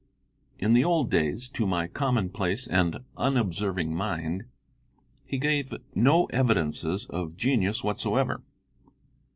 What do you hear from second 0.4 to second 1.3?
In the old